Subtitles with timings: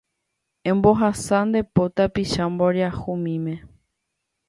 [0.69, 3.55] Embohasa nde po tapicha mboriahumíme